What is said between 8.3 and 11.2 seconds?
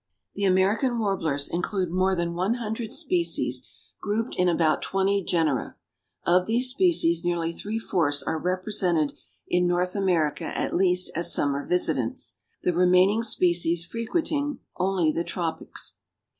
represented in North America at least